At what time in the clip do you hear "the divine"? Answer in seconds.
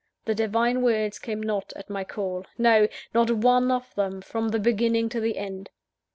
0.25-0.81